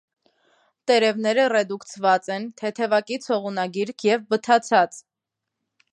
Տերևները 0.91 1.43
ռեդուկցված 1.53 2.31
են, 2.37 2.49
թեթևակի 2.63 3.21
ցողունագիրկ 3.27 4.09
և 4.11 4.29
բթացած։ 4.33 4.99